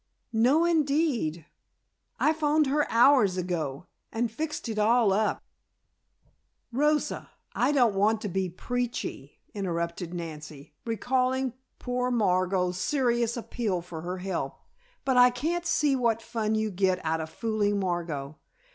"No, 0.33 0.65
indeed. 0.65 1.45
I 2.19 2.33
phoned 2.33 2.65
her 2.65 2.89
hours 2.89 3.37
ago 3.37 3.85
and 4.11 4.31
fixed 4.31 4.67
it 4.67 4.79
all 4.79 5.13
up" 5.13 5.43
"Rosa, 6.73 7.29
I 7.53 7.71
don't 7.71 7.93
want 7.93 8.19
to 8.21 8.27
be 8.27 8.49
preachy," 8.49 9.37
interrupted 9.53 10.11
Nancy, 10.11 10.73
recalling 10.87 11.53
poor 11.77 12.09
Margot's 12.09 12.79
serious 12.79 13.37
appeal 13.37 13.83
for 13.83 14.01
her 14.01 14.17
help, 14.17 14.57
"but 15.05 15.17
I 15.17 15.29
can't 15.29 15.67
see 15.67 15.95
what 15.95 16.19
fun 16.23 16.55
you 16.55 16.71
get 16.71 16.99
out 17.05 17.21
of 17.21 17.29
fooling 17.29 17.79
Margot. 17.79 18.39